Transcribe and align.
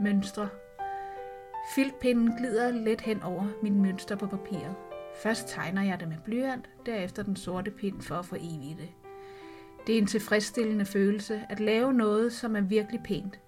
Mønstre. 0.00 0.48
Filtpinden 1.74 2.36
glider 2.36 2.70
let 2.70 3.00
hen 3.00 3.22
over 3.22 3.46
min 3.62 3.82
mønster 3.82 4.16
på 4.16 4.26
papiret. 4.26 4.74
Først 5.22 5.48
tegner 5.48 5.82
jeg 5.82 6.00
det 6.00 6.08
med 6.08 6.16
blyant, 6.24 6.70
derefter 6.86 7.22
den 7.22 7.36
sorte 7.36 7.70
pind 7.70 8.02
for 8.02 8.14
at 8.14 8.26
få 8.26 8.36
evigt 8.36 8.78
det. 8.78 8.88
Det 9.86 9.94
er 9.94 9.98
en 9.98 10.06
tilfredsstillende 10.06 10.84
følelse 10.84 11.42
at 11.48 11.60
lave 11.60 11.92
noget, 11.92 12.32
som 12.32 12.56
er 12.56 12.60
virkelig 12.60 13.00
pænt. 13.04 13.40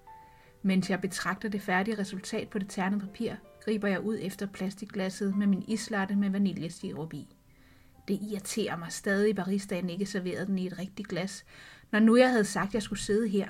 Mens 0.61 0.89
jeg 0.89 1.01
betragter 1.01 1.49
det 1.49 1.61
færdige 1.61 1.99
resultat 1.99 2.49
på 2.49 2.59
det 2.59 2.69
ternede 2.69 2.99
papir, 2.99 3.33
griber 3.63 3.87
jeg 3.87 4.01
ud 4.01 4.17
efter 4.21 4.47
plastikglasset 4.47 5.35
med 5.37 5.47
min 5.47 5.63
islatte 5.67 6.15
med 6.15 6.29
vaniljesirup 6.29 7.13
i. 7.13 7.27
Det 8.07 8.19
irriterer 8.21 8.77
mig 8.77 8.91
stadig, 8.91 9.29
at 9.29 9.35
baristaen 9.35 9.89
ikke 9.89 10.05
serverede 10.05 10.45
den 10.45 10.59
i 10.59 10.67
et 10.67 10.79
rigtigt 10.79 11.07
glas, 11.07 11.45
når 11.91 11.99
nu 11.99 12.15
jeg 12.15 12.29
havde 12.29 12.45
sagt, 12.45 12.67
at 12.67 12.73
jeg 12.73 12.83
skulle 12.83 13.01
sidde 13.01 13.27
her. 13.27 13.49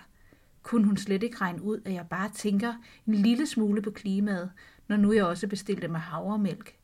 Kunne 0.63 0.85
hun 0.85 0.97
slet 0.97 1.23
ikke 1.23 1.38
regne 1.38 1.61
ud, 1.61 1.81
at 1.85 1.93
jeg 1.93 2.05
bare 2.09 2.29
tænker 2.29 2.73
en 3.07 3.13
lille 3.13 3.47
smule 3.47 3.81
på 3.81 3.91
klimaet, 3.91 4.51
når 4.87 4.97
nu 4.97 5.13
jeg 5.13 5.25
også 5.25 5.47
bestilte 5.47 5.87
med 5.87 5.99
havremælk. 5.99 6.75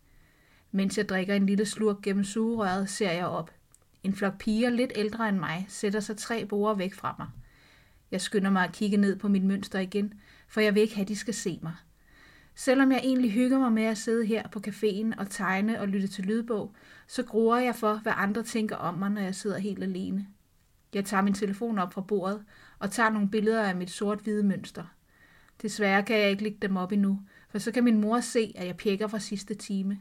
Mens 0.72 0.98
jeg 0.98 1.09
drikker 1.09 1.36
en 1.36 1.45
lille 1.45 1.66
slurk 1.66 2.02
gennem 2.02 2.23
sugerøret, 2.23 2.90
ser 2.90 3.12
jeg 3.12 3.26
op. 3.26 3.52
En 4.03 4.13
flok 4.13 4.38
piger 4.38 4.70
lidt 4.70 4.91
ældre 4.95 5.30
end 5.30 5.38
mig 5.38 5.66
sætter 5.70 6.00
sig 6.00 6.17
tre 6.17 6.45
borer 6.45 6.73
væk 6.73 6.94
fra 6.94 7.16
mig. 7.20 7.27
Jeg 8.12 8.22
skynder 8.22 8.50
mig 8.50 8.63
at 8.63 8.72
kigge 8.72 8.98
ned 8.98 9.16
på 9.16 9.27
mit 9.27 9.44
mønster 9.44 9.80
igen, 9.80 10.14
for 10.48 10.62
jeg 10.62 10.75
vil 10.75 10.81
ikke 10.81 10.95
have, 10.95 11.03
at 11.03 11.08
de 11.08 11.16
skal 11.16 11.34
se 11.34 11.59
mig. 11.64 11.73
Selvom 12.55 12.91
jeg 12.91 13.02
egentlig 13.03 13.31
hygger 13.31 13.59
mig 13.59 13.72
med 13.72 13.84
at 13.84 13.98
sidde 13.98 14.25
her 14.25 14.48
på 14.48 14.62
caféen 14.67 15.20
og 15.20 15.30
tegne 15.30 15.81
og 15.81 15.88
lytte 15.88 16.08
til 16.08 16.25
lydbog, 16.25 16.75
så 17.08 17.23
gruer 17.23 17.58
jeg 17.58 17.75
for, 17.75 17.95
hvad 18.03 18.14
andre 18.16 18.44
tænker 18.44 18.75
om 18.75 18.94
mig, 18.94 19.09
når 19.09 19.22
jeg 19.22 19.36
sidder 19.36 19.58
helt 19.58 19.84
alene. 19.84 20.28
Jeg 20.94 21.05
tager 21.05 21.23
min 21.23 21.34
telefon 21.34 21.80
op 21.80 21.94
fra 21.94 22.02
bordet 22.02 22.44
og 22.80 22.92
tager 22.92 23.09
nogle 23.09 23.30
billeder 23.30 23.64
af 23.64 23.75
mit 23.75 23.89
sort-hvide 23.89 24.44
mønster. 24.44 24.83
Desværre 25.61 26.03
kan 26.03 26.20
jeg 26.20 26.30
ikke 26.30 26.44
lægge 26.44 26.58
dem 26.61 26.78
op 26.78 26.92
endnu, 26.92 27.22
for 27.50 27.59
så 27.59 27.72
kan 27.72 27.83
min 27.83 28.02
mor 28.02 28.20
se, 28.20 28.53
at 28.56 28.67
jeg 28.67 28.78
pjekker 28.78 29.08
fra 29.08 29.20
sidste 29.20 29.56
time. 29.56 30.00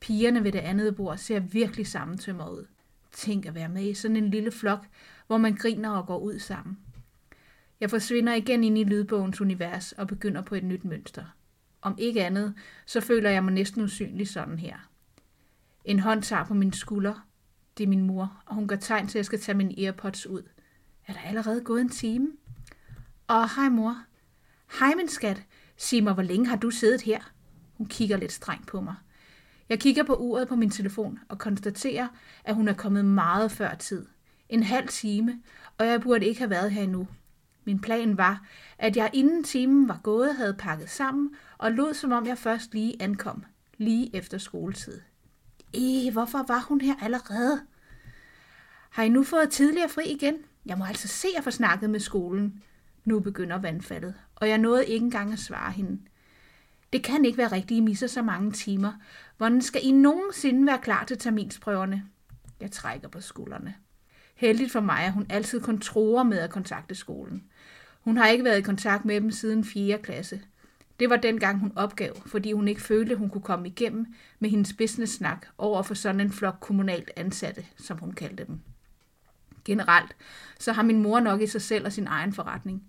Pigerne 0.00 0.44
ved 0.44 0.52
det 0.52 0.58
andet 0.58 0.96
bord 0.96 1.16
ser 1.16 1.40
virkelig 1.40 1.86
sammentømmer 1.86 2.50
ud. 2.50 2.66
Tænk 3.12 3.46
at 3.46 3.54
være 3.54 3.68
med 3.68 3.82
i 3.84 3.94
sådan 3.94 4.16
en 4.16 4.30
lille 4.30 4.50
flok, 4.50 4.86
hvor 5.26 5.38
man 5.38 5.54
griner 5.54 5.90
og 5.90 6.06
går 6.06 6.18
ud 6.18 6.38
sammen. 6.38 6.78
Jeg 7.80 7.90
forsvinder 7.90 8.34
igen 8.34 8.64
ind 8.64 8.78
i 8.78 8.84
lydbogens 8.84 9.40
univers 9.40 9.92
og 9.92 10.06
begynder 10.06 10.42
på 10.42 10.54
et 10.54 10.64
nyt 10.64 10.84
mønster. 10.84 11.24
Om 11.82 11.94
ikke 11.98 12.24
andet, 12.24 12.54
så 12.86 13.00
føler 13.00 13.30
jeg 13.30 13.44
mig 13.44 13.52
næsten 13.52 13.82
usynlig 13.82 14.28
sådan 14.28 14.58
her. 14.58 14.76
En 15.84 16.00
hånd 16.00 16.22
tager 16.22 16.44
på 16.44 16.54
min 16.54 16.72
skulder. 16.72 17.26
Det 17.78 17.84
er 17.84 17.88
min 17.88 18.06
mor, 18.06 18.42
og 18.46 18.54
hun 18.54 18.68
gør 18.68 18.76
tegn 18.76 19.06
til, 19.06 19.18
at 19.18 19.20
jeg 19.20 19.24
skal 19.24 19.40
tage 19.40 19.58
mine 19.58 19.82
earpods 19.84 20.26
ud. 20.26 20.42
Er 21.06 21.12
der 21.12 21.20
allerede 21.20 21.60
gået 21.60 21.80
en 21.80 21.88
time? 21.88 22.28
Og 23.26 23.54
hej 23.54 23.68
mor. 23.68 24.04
Hej 24.78 24.94
min 24.96 25.08
skat. 25.08 25.42
Sig 25.76 26.04
mig, 26.04 26.12
hvor 26.12 26.22
længe 26.22 26.46
har 26.46 26.56
du 26.56 26.70
siddet 26.70 27.02
her? 27.02 27.20
Hun 27.74 27.86
kigger 27.86 28.16
lidt 28.16 28.32
strengt 28.32 28.66
på 28.66 28.80
mig. 28.80 28.94
Jeg 29.68 29.80
kigger 29.80 30.02
på 30.02 30.14
uret 30.14 30.48
på 30.48 30.56
min 30.56 30.70
telefon 30.70 31.18
og 31.28 31.38
konstaterer, 31.38 32.08
at 32.44 32.54
hun 32.54 32.68
er 32.68 32.74
kommet 32.74 33.04
meget 33.04 33.52
før 33.52 33.74
tid. 33.74 34.06
En 34.48 34.62
halv 34.62 34.88
time, 34.88 35.42
og 35.78 35.86
jeg 35.86 36.00
burde 36.00 36.26
ikke 36.26 36.40
have 36.40 36.50
været 36.50 36.70
her 36.70 36.82
endnu. 36.82 37.08
Min 37.64 37.80
plan 37.80 38.18
var, 38.18 38.46
at 38.78 38.96
jeg 38.96 39.10
inden 39.12 39.44
timen 39.44 39.88
var 39.88 40.00
gået 40.02 40.34
havde 40.34 40.54
pakket 40.54 40.90
sammen 40.90 41.34
og 41.58 41.72
lod 41.72 41.94
som 41.94 42.12
om 42.12 42.26
jeg 42.26 42.38
først 42.38 42.74
lige 42.74 43.02
ankom, 43.02 43.44
lige 43.78 44.16
efter 44.16 44.38
skoletid. 44.38 45.00
Eh, 45.74 46.12
hvorfor 46.12 46.44
var 46.48 46.60
hun 46.68 46.80
her 46.80 46.94
allerede? 47.02 47.60
Har 48.90 49.02
I 49.02 49.08
nu 49.08 49.22
fået 49.22 49.50
tidligere 49.50 49.88
fri 49.88 50.04
igen? 50.04 50.34
Jeg 50.66 50.78
må 50.78 50.84
altså 50.84 51.08
se 51.08 51.28
at 51.36 51.44
få 51.44 51.50
snakket 51.50 51.90
med 51.90 52.00
skolen. 52.00 52.62
Nu 53.04 53.20
begynder 53.20 53.58
vandfaldet, 53.58 54.14
og 54.36 54.48
jeg 54.48 54.58
nåede 54.58 54.86
ikke 54.86 55.04
engang 55.04 55.32
at 55.32 55.38
svare 55.38 55.72
hende. 55.72 56.00
Det 56.92 57.02
kan 57.02 57.24
ikke 57.24 57.38
være 57.38 57.52
rigtigt, 57.52 57.78
I 57.78 57.80
misser 57.80 58.06
så 58.06 58.22
mange 58.22 58.52
timer. 58.52 58.92
Hvordan 59.36 59.62
skal 59.62 59.80
I 59.84 59.92
nogensinde 59.92 60.66
være 60.66 60.78
klar 60.78 61.04
til 61.04 61.18
terminsprøverne? 61.18 62.04
Jeg 62.60 62.70
trækker 62.70 63.08
på 63.08 63.20
skuldrene. 63.20 63.74
Heldigt 64.34 64.72
for 64.72 64.80
mig, 64.80 64.98
at 64.98 65.12
hun 65.12 65.26
altid 65.28 65.60
kun 65.60 65.80
tror 65.80 66.22
med 66.22 66.38
at 66.38 66.50
kontakte 66.50 66.94
skolen. 66.94 67.44
Hun 68.00 68.16
har 68.16 68.28
ikke 68.28 68.44
været 68.44 68.58
i 68.58 68.62
kontakt 68.62 69.04
med 69.04 69.20
dem 69.20 69.30
siden 69.30 69.64
4. 69.64 69.98
klasse. 69.98 70.40
Det 71.00 71.10
var 71.10 71.16
dengang 71.16 71.58
hun 71.58 71.72
opgav, 71.76 72.12
fordi 72.26 72.52
hun 72.52 72.68
ikke 72.68 72.82
følte, 72.82 73.16
hun 73.16 73.30
kunne 73.30 73.42
komme 73.42 73.68
igennem 73.68 74.06
med 74.38 74.50
hendes 74.50 74.72
business-snak 74.72 75.46
over 75.58 75.82
for 75.82 75.94
sådan 75.94 76.20
en 76.20 76.32
flok 76.32 76.56
kommunalt 76.60 77.10
ansatte, 77.16 77.64
som 77.76 77.98
hun 77.98 78.12
kaldte 78.12 78.44
dem. 78.44 78.60
Generelt, 79.64 80.16
så 80.58 80.72
har 80.72 80.82
min 80.82 81.02
mor 81.02 81.20
nok 81.20 81.40
i 81.40 81.46
sig 81.46 81.62
selv 81.62 81.86
og 81.86 81.92
sin 81.92 82.06
egen 82.06 82.32
forretning. 82.32 82.82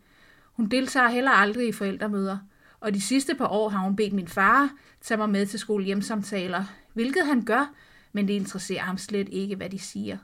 Hun 0.54 0.66
deltager 0.66 1.08
heller 1.08 1.32
aldrig 1.32 1.68
i 1.68 1.72
forældremøder, 1.72 2.38
og 2.80 2.94
de 2.94 3.02
sidste 3.02 3.36
par 3.36 3.48
år 3.48 3.70
har 3.70 3.80
hun 3.80 3.96
bedt 3.96 4.14
min 4.14 4.28
far 4.28 4.70
tage 5.02 5.18
mig 5.18 5.30
med 5.30 5.46
til 5.46 5.60
skolehjemsamtaler, 5.60 6.64
hvilket 6.94 7.26
han 7.26 7.46
gør, 7.46 7.74
men 8.14 8.28
det 8.28 8.34
interesserer 8.34 8.84
ham 8.84 8.98
slet 8.98 9.30
ikke, 9.32 9.56
hvad 9.56 9.70
de 9.70 9.80
siger. 9.80 10.18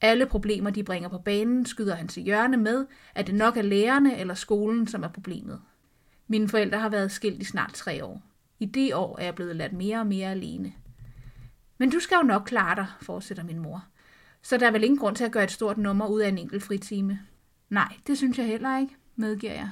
Alle 0.00 0.26
problemer, 0.26 0.70
de 0.70 0.84
bringer 0.84 1.08
på 1.08 1.18
banen, 1.18 1.66
skyder 1.66 1.94
han 1.94 2.08
til 2.08 2.22
hjørne 2.22 2.56
med, 2.56 2.86
at 3.14 3.26
det 3.26 3.34
nok 3.34 3.56
er 3.56 3.62
lærerne 3.62 4.18
eller 4.18 4.34
skolen, 4.34 4.86
som 4.86 5.02
er 5.02 5.08
problemet. 5.08 5.60
Mine 6.28 6.48
forældre 6.48 6.78
har 6.78 6.88
været 6.88 7.12
skilt 7.12 7.42
i 7.42 7.44
snart 7.44 7.72
tre 7.72 8.04
år. 8.04 8.22
I 8.58 8.66
det 8.66 8.94
år 8.94 9.18
er 9.18 9.24
jeg 9.24 9.34
blevet 9.34 9.56
ladt 9.56 9.72
mere 9.72 9.98
og 10.00 10.06
mere 10.06 10.30
alene. 10.30 10.72
Men 11.78 11.90
du 11.90 12.00
skal 12.00 12.16
jo 12.16 12.22
nok 12.22 12.42
klare 12.46 12.76
dig, 12.76 12.86
fortsætter 13.02 13.44
min 13.44 13.58
mor. 13.58 13.84
Så 14.42 14.56
der 14.56 14.66
er 14.66 14.70
vel 14.70 14.84
ingen 14.84 14.98
grund 14.98 15.16
til 15.16 15.24
at 15.24 15.32
gøre 15.32 15.44
et 15.44 15.50
stort 15.50 15.78
nummer 15.78 16.06
ud 16.06 16.20
af 16.20 16.28
en 16.28 16.38
enkelt 16.38 16.62
fritime. 16.62 17.20
Nej, 17.70 17.94
det 18.06 18.18
synes 18.18 18.38
jeg 18.38 18.46
heller 18.46 18.78
ikke, 18.78 18.96
medgiver 19.16 19.52
jeg. 19.52 19.70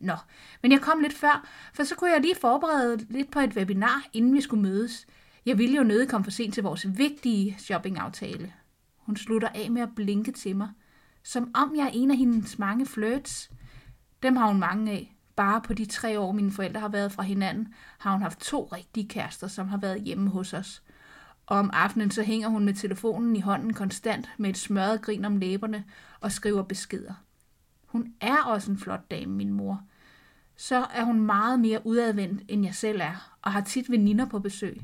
Nå, 0.00 0.16
men 0.62 0.72
jeg 0.72 0.80
kom 0.80 1.00
lidt 1.00 1.14
før, 1.14 1.48
for 1.74 1.84
så 1.84 1.94
kunne 1.94 2.10
jeg 2.10 2.20
lige 2.20 2.36
forberede 2.40 3.06
lidt 3.10 3.30
på 3.30 3.40
et 3.40 3.56
webinar, 3.56 4.06
inden 4.12 4.34
vi 4.34 4.40
skulle 4.40 4.62
mødes. 4.62 5.06
Jeg 5.46 5.58
ville 5.58 5.76
jo 5.76 5.82
nødig 5.82 6.08
komme 6.08 6.24
for 6.24 6.30
sent 6.30 6.54
til 6.54 6.62
vores 6.62 6.98
vigtige 6.98 7.56
shoppingaftale. 7.58 8.52
Hun 8.96 9.16
slutter 9.16 9.48
af 9.48 9.70
med 9.70 9.82
at 9.82 9.94
blinke 9.96 10.32
til 10.32 10.56
mig, 10.56 10.68
som 11.22 11.50
om 11.54 11.76
jeg 11.76 11.84
er 11.84 11.90
en 11.92 12.10
af 12.10 12.16
hendes 12.16 12.58
mange 12.58 12.86
flirts. 12.86 13.50
Dem 14.22 14.36
har 14.36 14.46
hun 14.46 14.58
mange 14.58 14.92
af. 14.92 15.16
Bare 15.36 15.60
på 15.60 15.74
de 15.74 15.84
tre 15.84 16.20
år, 16.20 16.32
mine 16.32 16.52
forældre 16.52 16.80
har 16.80 16.88
været 16.88 17.12
fra 17.12 17.22
hinanden, 17.22 17.74
har 17.98 18.12
hun 18.12 18.22
haft 18.22 18.40
to 18.40 18.68
rigtige 18.72 19.08
kærester, 19.08 19.46
som 19.48 19.68
har 19.68 19.76
været 19.76 20.02
hjemme 20.02 20.30
hos 20.30 20.54
os. 20.54 20.82
Og 21.52 21.58
om 21.58 21.70
aftenen 21.72 22.10
så 22.10 22.22
hænger 22.22 22.48
hun 22.48 22.64
med 22.64 22.74
telefonen 22.74 23.36
i 23.36 23.40
hånden 23.40 23.72
konstant 23.72 24.30
med 24.38 24.50
et 24.50 24.56
smørret 24.56 25.02
grin 25.02 25.24
om 25.24 25.36
læberne 25.36 25.84
og 26.20 26.32
skriver 26.32 26.62
beskeder. 26.62 27.14
Hun 27.86 28.14
er 28.20 28.42
også 28.42 28.70
en 28.70 28.78
flot 28.78 29.10
dame, 29.10 29.32
min 29.32 29.52
mor. 29.52 29.82
Så 30.56 30.86
er 30.94 31.04
hun 31.04 31.20
meget 31.20 31.60
mere 31.60 31.86
udadvendt, 31.86 32.42
end 32.48 32.64
jeg 32.64 32.74
selv 32.74 33.00
er, 33.00 33.36
og 33.42 33.52
har 33.52 33.60
tit 33.60 33.90
veninder 33.90 34.26
på 34.26 34.38
besøg. 34.38 34.82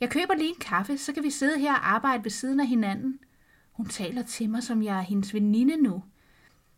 Jeg 0.00 0.10
køber 0.10 0.34
lige 0.34 0.48
en 0.48 0.60
kaffe, 0.60 0.98
så 0.98 1.12
kan 1.12 1.22
vi 1.22 1.30
sidde 1.30 1.58
her 1.58 1.74
og 1.74 1.94
arbejde 1.94 2.24
ved 2.24 2.30
siden 2.30 2.60
af 2.60 2.66
hinanden. 2.66 3.18
Hun 3.72 3.86
taler 3.86 4.22
til 4.22 4.50
mig, 4.50 4.62
som 4.62 4.82
jeg 4.82 4.98
er 4.98 5.02
hendes 5.02 5.34
veninde 5.34 5.76
nu. 5.76 6.02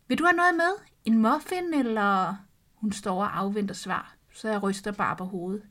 Vil 0.09 0.19
du 0.19 0.25
have 0.25 0.37
noget 0.37 0.55
med? 0.55 0.87
En 1.05 1.19
muffin, 1.19 1.75
eller... 1.75 2.37
Hun 2.75 2.93
står 2.93 3.23
og 3.23 3.39
afventer 3.39 3.75
svar, 3.75 4.15
så 4.35 4.49
jeg 4.49 4.63
ryster 4.63 4.93
bare 4.93 5.17
på 5.17 5.25
hovedet. 5.25 5.63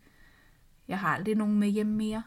Jeg 0.87 0.99
har 0.99 1.15
aldrig 1.15 1.35
nogen 1.35 1.59
med 1.59 1.67
hjem 1.67 1.87
mere. 1.87 2.23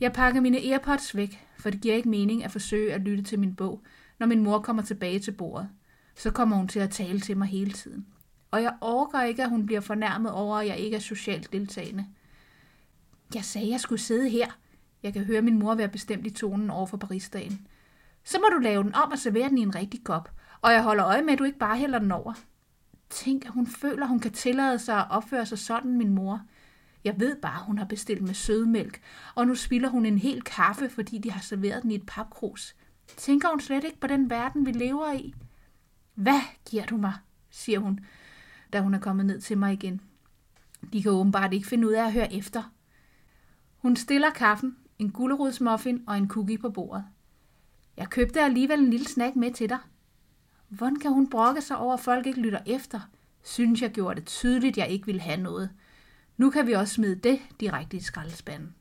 Jeg 0.00 0.12
pakker 0.12 0.40
mine 0.40 0.58
Airpods 0.58 1.16
væk, 1.16 1.46
for 1.58 1.70
det 1.70 1.80
giver 1.80 1.94
ikke 1.94 2.08
mening 2.08 2.44
at 2.44 2.52
forsøge 2.52 2.94
at 2.94 3.00
lytte 3.00 3.22
til 3.22 3.38
min 3.38 3.54
bog, 3.54 3.82
når 4.18 4.26
min 4.26 4.42
mor 4.42 4.58
kommer 4.58 4.82
tilbage 4.82 5.18
til 5.18 5.32
bordet. 5.32 5.68
Så 6.14 6.30
kommer 6.30 6.56
hun 6.56 6.68
til 6.68 6.80
at 6.80 6.90
tale 6.90 7.20
til 7.20 7.36
mig 7.36 7.48
hele 7.48 7.72
tiden. 7.72 8.06
Og 8.50 8.62
jeg 8.62 8.76
overgår 8.80 9.20
ikke, 9.20 9.42
at 9.42 9.48
hun 9.48 9.66
bliver 9.66 9.80
fornærmet 9.80 10.32
over, 10.32 10.56
at 10.56 10.66
jeg 10.66 10.78
ikke 10.78 10.96
er 10.96 11.00
socialt 11.00 11.52
deltagende. 11.52 12.06
Jeg 13.34 13.44
sagde, 13.44 13.66
at 13.66 13.72
jeg 13.72 13.80
skulle 13.80 14.00
sidde 14.00 14.28
her. 14.28 14.46
Jeg 15.02 15.12
kan 15.12 15.24
høre 15.24 15.42
min 15.42 15.58
mor 15.58 15.74
være 15.74 15.88
bestemt 15.88 16.26
i 16.26 16.30
tonen 16.30 16.70
over 16.70 16.86
for 16.86 16.96
baristaen. 16.96 17.66
Så 18.24 18.38
må 18.38 18.56
du 18.56 18.58
lave 18.58 18.82
den 18.82 18.94
om 18.94 19.10
og 19.10 19.18
servere 19.18 19.48
den 19.48 19.58
i 19.58 19.62
en 19.62 19.74
rigtig 19.74 20.04
kop. 20.04 20.30
Og 20.60 20.72
jeg 20.72 20.82
holder 20.82 21.06
øje 21.06 21.22
med, 21.22 21.32
at 21.32 21.38
du 21.38 21.44
ikke 21.44 21.58
bare 21.58 21.76
hælder 21.76 21.98
den 21.98 22.12
over. 22.12 22.32
Tænk, 23.10 23.44
at 23.44 23.50
hun 23.50 23.66
føler, 23.66 24.06
hun 24.06 24.20
kan 24.20 24.32
tillade 24.32 24.78
sig 24.78 24.98
at 24.98 25.06
opføre 25.10 25.46
sig 25.46 25.58
sådan, 25.58 25.98
min 25.98 26.14
mor. 26.14 26.42
Jeg 27.04 27.20
ved 27.20 27.36
bare, 27.42 27.64
hun 27.64 27.78
har 27.78 27.84
bestilt 27.84 28.22
med 28.22 28.34
sødmælk, 28.34 29.00
og 29.34 29.46
nu 29.46 29.54
spilder 29.54 29.88
hun 29.88 30.06
en 30.06 30.18
hel 30.18 30.42
kaffe, 30.42 30.88
fordi 30.90 31.18
de 31.18 31.30
har 31.30 31.40
serveret 31.40 31.82
den 31.82 31.90
i 31.90 31.94
et 31.94 32.06
papkrus. 32.06 32.76
Tænker 33.16 33.48
hun 33.48 33.60
slet 33.60 33.84
ikke 33.84 34.00
på 34.00 34.06
den 34.06 34.30
verden, 34.30 34.66
vi 34.66 34.72
lever 34.72 35.12
i? 35.12 35.34
Hvad 36.14 36.40
giver 36.70 36.86
du 36.86 36.96
mig? 36.96 37.14
siger 37.50 37.78
hun, 37.78 38.00
da 38.72 38.80
hun 38.80 38.94
er 38.94 38.98
kommet 38.98 39.26
ned 39.26 39.40
til 39.40 39.58
mig 39.58 39.72
igen. 39.72 40.00
De 40.92 41.02
kan 41.02 41.12
åbenbart 41.12 41.52
ikke 41.52 41.68
finde 41.68 41.88
ud 41.88 41.92
af 41.92 42.04
at 42.04 42.12
høre 42.12 42.34
efter. 42.34 42.72
Hun 43.76 43.96
stiller 43.96 44.30
kaffen, 44.30 44.76
en 44.98 45.10
gulerodsmuffin 45.10 46.04
og 46.06 46.16
en 46.16 46.28
cookie 46.28 46.58
på 46.58 46.70
bordet. 46.70 47.04
Jeg 47.96 48.10
købte 48.10 48.40
alligevel 48.40 48.80
en 48.80 48.90
lille 48.90 49.06
snack 49.06 49.36
med 49.36 49.52
til 49.52 49.68
dig. 49.68 49.78
Hvordan 50.68 50.96
kan 50.96 51.12
hun 51.12 51.30
brokke 51.30 51.60
sig 51.60 51.76
over, 51.76 51.94
at 51.94 52.00
folk 52.00 52.26
ikke 52.26 52.40
lytter 52.40 52.60
efter? 52.66 53.00
Synes 53.44 53.82
jeg 53.82 53.90
gjorde 53.90 54.20
det 54.20 54.26
tydeligt, 54.26 54.76
jeg 54.76 54.88
ikke 54.88 55.06
ville 55.06 55.20
have 55.20 55.42
noget. 55.42 55.70
Nu 56.36 56.50
kan 56.50 56.66
vi 56.66 56.72
også 56.72 56.94
smide 56.94 57.16
det 57.16 57.40
direkte 57.60 57.96
i 57.96 58.00
skraldespanden. 58.00 58.74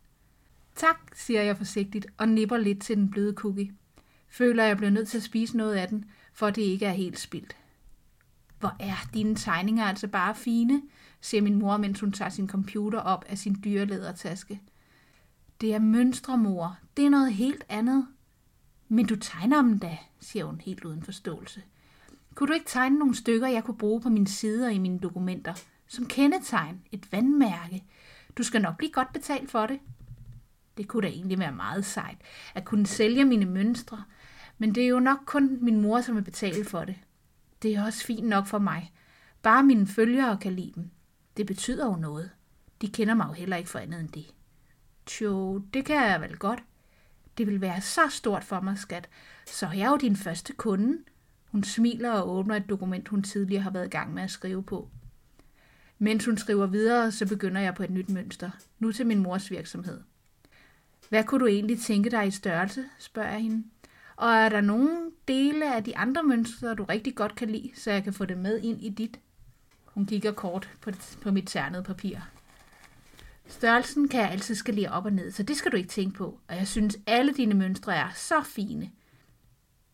Tak, 0.75 0.97
siger 1.13 1.41
jeg 1.41 1.57
forsigtigt 1.57 2.07
og 2.17 2.29
nipper 2.29 2.57
lidt 2.57 2.81
til 2.81 2.97
den 2.97 3.09
bløde 3.09 3.33
cookie. 3.33 3.71
Føler, 4.27 4.63
jeg 4.63 4.77
bliver 4.77 4.89
nødt 4.89 5.07
til 5.07 5.17
at 5.17 5.23
spise 5.23 5.57
noget 5.57 5.75
af 5.75 5.87
den, 5.87 6.05
for 6.33 6.49
det 6.49 6.61
ikke 6.61 6.85
er 6.85 6.91
helt 6.91 7.19
spildt. 7.19 7.55
Hvor 8.59 8.75
er 8.79 9.09
dine 9.13 9.35
tegninger 9.35 9.83
altså 9.83 10.07
bare 10.07 10.35
fine, 10.35 10.81
siger 11.21 11.41
min 11.41 11.59
mor, 11.59 11.77
mens 11.77 11.99
hun 11.99 12.11
tager 12.11 12.29
sin 12.29 12.49
computer 12.49 12.99
op 12.99 13.25
af 13.29 13.37
sin 13.37 13.57
dyreledertaske. 13.63 14.61
Det 15.61 15.73
er 15.73 15.79
mønstre, 15.79 16.37
mor. 16.37 16.77
Det 16.97 17.05
er 17.05 17.09
noget 17.09 17.33
helt 17.33 17.63
andet. 17.69 18.07
Men 18.87 19.05
du 19.05 19.15
tegner 19.15 19.61
dem 19.61 19.79
da, 19.79 19.97
siger 20.19 20.45
hun 20.45 20.61
helt 20.61 20.85
uden 20.85 21.03
forståelse. 21.03 21.63
Kunne 22.35 22.47
du 22.47 22.53
ikke 22.53 22.69
tegne 22.69 22.99
nogle 22.99 23.15
stykker, 23.15 23.47
jeg 23.47 23.63
kunne 23.63 23.77
bruge 23.77 24.01
på 24.01 24.09
mine 24.09 24.27
sider 24.27 24.69
i 24.69 24.77
mine 24.77 24.99
dokumenter? 24.99 25.53
Som 25.87 26.05
kendetegn, 26.05 26.81
et 26.91 27.11
vandmærke. 27.11 27.83
Du 28.37 28.43
skal 28.43 28.61
nok 28.61 28.77
blive 28.77 28.91
godt 28.91 29.13
betalt 29.13 29.51
for 29.51 29.65
det. 29.65 29.79
Det 30.77 30.87
kunne 30.87 31.03
da 31.03 31.07
egentlig 31.07 31.39
være 31.39 31.51
meget 31.51 31.85
sejt, 31.85 32.17
at 32.55 32.65
kunne 32.65 32.87
sælge 32.87 33.25
mine 33.25 33.45
mønstre, 33.45 34.03
men 34.57 34.75
det 34.75 34.83
er 34.83 34.87
jo 34.87 34.99
nok 34.99 35.17
kun 35.25 35.57
min 35.61 35.81
mor, 35.81 36.01
som 36.01 36.15
vil 36.15 36.23
betale 36.23 36.65
for 36.65 36.85
det. 36.85 36.95
Det 37.61 37.75
er 37.75 37.85
også 37.85 38.05
fint 38.05 38.27
nok 38.27 38.47
for 38.47 38.59
mig. 38.59 38.93
Bare 39.41 39.63
mine 39.63 39.87
følgere 39.87 40.37
kan 40.37 40.53
lide 40.53 40.71
dem. 40.75 40.89
Det 41.37 41.45
betyder 41.45 41.85
jo 41.85 41.95
noget. 41.95 42.31
De 42.81 42.89
kender 42.89 43.13
mig 43.13 43.27
jo 43.27 43.33
heller 43.33 43.57
ikke 43.57 43.69
for 43.69 43.79
andet 43.79 43.99
end 43.99 44.09
det. 44.09 44.33
Tjo, 45.05 45.57
det 45.57 45.85
kan 45.85 45.95
jeg 45.95 46.21
vel 46.21 46.37
godt. 46.37 46.63
Det 47.37 47.47
vil 47.47 47.61
være 47.61 47.81
så 47.81 48.01
stort 48.09 48.43
for 48.43 48.59
mig, 48.59 48.77
skat. 48.77 49.09
Så 49.45 49.67
jeg 49.67 49.81
er 49.81 49.89
jo 49.89 49.97
din 49.97 50.15
første 50.15 50.53
kunde. 50.53 50.97
Hun 51.45 51.63
smiler 51.63 52.11
og 52.11 52.29
åbner 52.29 52.55
et 52.55 52.69
dokument, 52.69 53.07
hun 53.07 53.23
tidligere 53.23 53.63
har 53.63 53.69
været 53.69 53.85
i 53.85 53.89
gang 53.89 54.13
med 54.13 54.23
at 54.23 54.31
skrive 54.31 54.63
på. 54.63 54.89
Mens 55.99 56.25
hun 56.25 56.37
skriver 56.37 56.65
videre, 56.67 57.11
så 57.11 57.27
begynder 57.27 57.61
jeg 57.61 57.75
på 57.75 57.83
et 57.83 57.89
nyt 57.89 58.09
mønster. 58.09 58.49
Nu 58.79 58.91
til 58.91 59.05
min 59.05 59.19
mors 59.19 59.51
virksomhed. 59.51 60.01
Hvad 61.09 61.23
kunne 61.23 61.39
du 61.39 61.47
egentlig 61.47 61.79
tænke 61.79 62.09
dig 62.09 62.27
i 62.27 62.31
størrelse, 62.31 62.85
spørger 62.99 63.31
jeg 63.31 63.41
hende. 63.41 63.63
Og 64.15 64.29
er 64.29 64.49
der 64.49 64.61
nogle 64.61 65.11
dele 65.27 65.75
af 65.75 65.83
de 65.83 65.97
andre 65.97 66.23
mønstre, 66.23 66.75
du 66.75 66.83
rigtig 66.83 67.15
godt 67.15 67.35
kan 67.35 67.49
lide, 67.49 67.71
så 67.75 67.91
jeg 67.91 68.03
kan 68.03 68.13
få 68.13 68.25
det 68.25 68.37
med 68.37 68.61
ind 68.61 68.81
i 68.81 68.89
dit? 68.89 69.19
Hun 69.85 70.05
kigger 70.05 70.31
kort 70.31 70.69
på, 70.81 70.91
på 71.21 71.31
mit 71.31 71.47
ternede 71.47 71.83
papir. 71.83 72.17
Størrelsen 73.47 74.07
kan 74.07 74.21
jeg 74.21 74.31
altid 74.31 74.55
skalere 74.55 74.89
op 74.89 75.05
og 75.05 75.13
ned, 75.13 75.31
så 75.31 75.43
det 75.43 75.57
skal 75.57 75.71
du 75.71 75.77
ikke 75.77 75.89
tænke 75.89 76.17
på. 76.17 76.39
Og 76.47 76.55
jeg 76.55 76.67
synes, 76.67 76.97
alle 77.07 77.33
dine 77.33 77.53
mønstre 77.53 77.95
er 77.95 78.09
så 78.15 78.43
fine. 78.43 78.91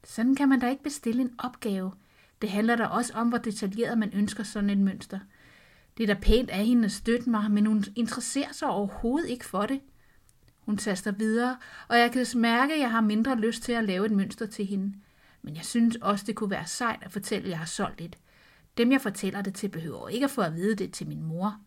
Sådan 0.03 0.35
kan 0.35 0.49
man 0.49 0.59
da 0.59 0.69
ikke 0.69 0.83
bestille 0.83 1.21
en 1.21 1.33
opgave. 1.37 1.91
Det 2.41 2.49
handler 2.49 2.75
da 2.75 2.85
også 2.85 3.13
om, 3.13 3.29
hvor 3.29 3.37
detaljeret 3.37 3.97
man 3.97 4.13
ønsker 4.13 4.43
sådan 4.43 4.69
et 4.69 4.77
mønster. 4.77 5.19
Det 5.97 6.09
er 6.09 6.13
da 6.13 6.19
pænt 6.21 6.49
af 6.49 6.65
hende 6.65 6.85
at 6.85 6.91
støtte 6.91 7.29
mig, 7.29 7.51
men 7.51 7.65
hun 7.65 7.83
interesserer 7.95 8.53
sig 8.53 8.67
overhovedet 8.67 9.29
ikke 9.29 9.45
for 9.45 9.65
det. 9.65 9.81
Hun 10.59 10.77
taster 10.77 11.11
videre, 11.11 11.57
og 11.87 11.99
jeg 11.99 12.11
kan 12.11 12.25
mærke, 12.35 12.73
at 12.73 12.79
jeg 12.79 12.91
har 12.91 13.01
mindre 13.01 13.35
lyst 13.35 13.63
til 13.63 13.71
at 13.71 13.83
lave 13.83 14.05
et 14.05 14.11
mønster 14.11 14.45
til 14.45 14.65
hende. 14.65 14.93
Men 15.41 15.55
jeg 15.55 15.65
synes 15.65 15.95
også, 15.95 16.25
det 16.27 16.35
kunne 16.35 16.49
være 16.49 16.67
sejt 16.67 17.03
at 17.03 17.11
fortælle, 17.11 17.43
at 17.43 17.49
jeg 17.49 17.57
har 17.57 17.65
solgt 17.65 18.01
et. 18.01 18.17
Dem, 18.77 18.91
jeg 18.91 19.01
fortæller 19.01 19.41
det 19.41 19.53
til, 19.53 19.69
behøver 19.69 20.09
ikke 20.09 20.23
at 20.23 20.31
få 20.31 20.41
at 20.41 20.55
vide 20.55 20.75
det 20.75 20.93
til 20.93 21.07
min 21.07 21.23
mor. 21.23 21.57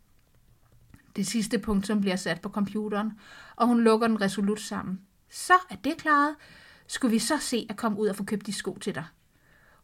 Det 1.16 1.26
sidste 1.26 1.58
punkt, 1.58 1.86
som 1.86 2.00
bliver 2.00 2.16
sat 2.16 2.40
på 2.40 2.48
computeren, 2.48 3.12
og 3.56 3.66
hun 3.66 3.84
lukker 3.84 4.08
den 4.08 4.20
resolut 4.20 4.60
sammen. 4.60 5.00
Så 5.30 5.54
er 5.70 5.76
det 5.76 5.96
klaret. 5.96 6.34
Skulle 6.86 7.12
vi 7.12 7.18
så 7.18 7.38
se 7.38 7.66
at 7.70 7.76
komme 7.76 7.98
ud 7.98 8.06
og 8.06 8.16
få 8.16 8.24
købt 8.24 8.46
de 8.46 8.52
sko 8.52 8.78
til 8.80 8.94
dig? 8.94 9.04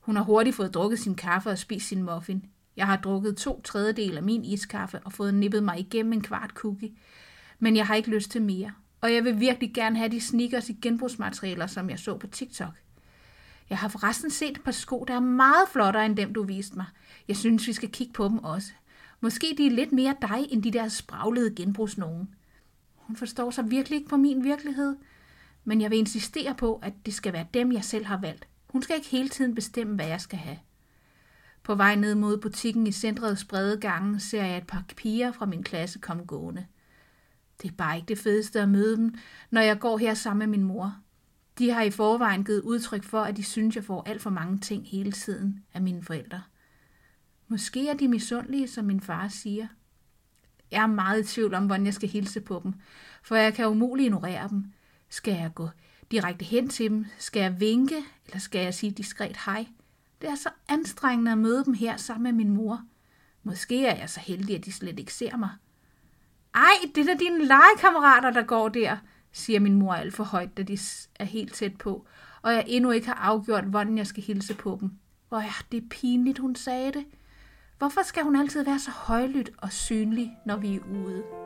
Hun 0.00 0.16
har 0.16 0.22
hurtigt 0.22 0.56
fået 0.56 0.75
drukket 0.75 0.98
sin 0.98 1.14
kaffe 1.14 1.50
og 1.50 1.58
spist 1.58 1.88
sin 1.88 2.02
muffin. 2.02 2.44
Jeg 2.76 2.87
har 2.87 2.96
drukket 2.96 3.37
to 3.37 3.61
tredjedel 3.62 4.17
af 4.17 4.22
min 4.22 4.44
iskaffe 4.44 5.00
og 5.05 5.12
fået 5.12 5.34
nippet 5.34 5.62
mig 5.62 5.78
igennem 5.78 6.12
en 6.12 6.22
kvart 6.22 6.50
cookie. 6.50 6.93
Men 7.58 7.76
jeg 7.76 7.87
har 7.87 7.94
ikke 7.94 8.11
lyst 8.11 8.31
til 8.31 8.43
mere. 8.43 8.72
Og 9.00 9.14
jeg 9.14 9.25
vil 9.25 9.40
virkelig 9.40 9.75
gerne 9.75 9.96
have 9.96 10.08
de 10.08 10.20
sneakers 10.20 10.69
i 10.69 10.72
genbrugsmaterialer, 10.82 11.67
som 11.67 11.90
jeg 11.90 11.99
så 11.99 12.17
på 12.17 12.26
TikTok. 12.26 12.75
Jeg 13.70 13.78
har 13.78 13.88
forresten 13.88 14.31
set 14.31 14.50
et 14.50 14.62
par 14.64 14.72
sko, 14.72 15.05
der 15.08 15.14
er 15.14 15.20
meget 15.20 15.69
flottere 15.72 16.06
end 16.06 16.17
dem, 16.17 16.34
du 16.34 16.43
viste 16.43 16.76
mig. 16.76 16.87
Jeg 17.28 17.37
synes, 17.37 17.67
vi 17.67 17.72
skal 17.72 17.88
kigge 17.88 18.12
på 18.12 18.28
dem 18.28 18.38
også. 18.38 18.73
Måske 19.20 19.55
de 19.58 19.66
er 19.66 19.70
lidt 19.70 19.93
mere 19.93 20.16
dig, 20.23 20.46
end 20.50 20.62
de 20.62 20.70
der 20.70 20.88
spraglede 20.88 21.55
genbrugsnogen. 21.55 22.34
Hun 22.96 23.16
forstår 23.16 23.50
sig 23.50 23.70
virkelig 23.70 23.96
ikke 23.96 24.08
på 24.08 24.16
min 24.16 24.44
virkelighed, 24.44 24.96
men 25.64 25.81
jeg 25.81 25.90
vil 25.90 25.99
insistere 25.99 26.55
på, 26.55 26.81
at 26.82 26.93
det 27.06 27.14
skal 27.14 27.32
være 27.32 27.46
dem, 27.55 27.73
jeg 27.73 27.84
selv 27.84 28.05
har 28.05 28.16
valgt. 28.16 28.49
Hun 28.69 28.82
skal 28.82 28.96
ikke 28.96 29.08
hele 29.08 29.28
tiden 29.28 29.55
bestemme, 29.55 29.94
hvad 29.94 30.06
jeg 30.06 30.20
skal 30.20 30.38
have. 30.38 30.58
På 31.62 31.75
vej 31.75 31.95
ned 31.95 32.15
mod 32.15 32.39
butikken 32.39 32.87
i 32.87 32.93
centrets 32.93 33.45
brede 33.45 33.81
gange 33.81 34.21
ser 34.21 34.45
jeg 34.45 34.57
et 34.57 34.67
par 34.67 34.85
piger 34.97 35.33
fra 35.33 35.47
min 35.47 35.62
klasse 35.62 35.99
komme 35.99 36.25
gående. 36.25 36.67
Det 37.62 37.71
er 37.71 37.75
bare 37.75 37.97
ikke 37.97 38.09
det 38.09 38.19
fedeste 38.19 38.61
at 38.61 38.69
møde 38.69 38.97
dem, 38.97 39.15
når 39.51 39.61
jeg 39.61 39.79
går 39.79 39.99
her 39.99 40.15
sammen 40.15 40.39
med 40.39 40.59
min 40.59 40.67
mor. 40.67 40.97
De 41.59 41.71
har 41.71 41.83
i 41.83 41.91
forvejen 41.91 42.45
givet 42.45 42.61
udtryk 42.62 43.05
for, 43.05 43.21
at 43.21 43.37
de 43.37 43.43
synes, 43.43 43.77
jeg 43.77 43.85
får 43.85 44.03
alt 44.07 44.23
for 44.23 44.31
mange 44.31 44.59
ting 44.59 44.89
hele 44.89 45.12
tiden 45.12 45.65
af 45.75 45.83
mine 45.83 46.03
forældre. 46.03 46.43
Måske 47.49 47.89
er 47.89 47.95
de 47.95 48.09
misundelige, 48.09 48.69
som 48.69 48.85
min 48.85 49.01
far 49.01 49.29
siger. 49.29 49.67
Jeg 50.71 50.83
er 50.83 50.87
meget 50.87 51.25
i 51.25 51.35
tvivl 51.35 51.55
om, 51.55 51.67
hvordan 51.67 51.87
jeg 51.87 51.95
skal 51.95 52.09
hilse 52.09 52.41
på 52.41 52.61
dem, 52.65 52.75
for 53.23 53.37
jeg 53.37 53.55
kan 53.55 53.69
umuligt 53.69 54.07
ignorere 54.07 54.49
dem. 54.49 54.65
Skal 55.09 55.35
jeg 55.35 55.51
gå 55.55 55.69
direkte 56.11 56.45
hen 56.45 56.69
til 56.69 56.91
dem? 56.91 57.07
Skal 57.19 57.41
jeg 57.41 57.61
vinke, 57.61 57.97
eller 58.27 58.39
skal 58.39 58.61
jeg 58.61 58.75
sige 58.75 58.91
diskret 58.93 59.37
hej? 59.45 59.67
Det 60.20 60.28
er 60.31 60.34
så 60.34 60.49
anstrengende 60.69 61.32
at 61.32 61.38
møde 61.38 61.64
dem 61.64 61.75
her 61.75 61.96
sammen 61.96 62.22
med 62.22 62.44
min 62.44 62.55
mor. 62.55 62.82
Måske 63.43 63.87
er 63.87 63.96
jeg 63.96 64.11
så 64.11 64.20
heldig, 64.20 64.56
at 64.56 64.64
de 64.64 64.72
slet 64.72 64.99
ikke 64.99 65.14
ser 65.14 65.37
mig. 65.37 65.50
Ej, 66.55 66.90
det 66.94 67.00
er 67.00 67.14
da 67.14 67.19
dine 67.19 67.38
legekammerater, 67.38 68.31
der 68.31 68.43
går 68.43 68.69
der, 68.69 68.96
siger 69.32 69.61
min 69.61 69.75
mor 69.75 69.94
alt 69.94 70.14
for 70.14 70.25
højt, 70.25 70.56
da 70.56 70.62
de 70.62 70.78
er 71.14 71.25
helt 71.25 71.55
tæt 71.55 71.76
på, 71.76 72.06
og 72.43 72.52
jeg 72.52 72.64
endnu 72.67 72.90
ikke 72.90 73.06
har 73.06 73.14
afgjort, 73.14 73.64
hvordan 73.64 73.99
jeg 73.99 74.06
skal 74.06 74.22
hilse 74.22 74.55
på 74.55 74.78
dem. 74.81 74.90
Hvor 75.28 75.38
er 75.38 75.64
det 75.72 75.88
pinligt, 75.88 76.38
hun 76.38 76.55
sagde 76.56 76.93
det. 76.93 77.05
Hvorfor 77.78 78.02
skal 78.02 78.23
hun 78.23 78.37
altid 78.37 78.64
være 78.64 78.78
så 78.78 78.90
højlydt 78.90 79.50
og 79.58 79.73
synlig, 79.73 80.37
når 80.46 80.56
vi 80.56 80.76
er 80.76 80.81
ude? 80.81 81.39